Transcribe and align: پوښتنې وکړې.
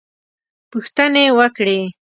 پوښتنې 0.71 1.23
وکړې. 1.39 1.79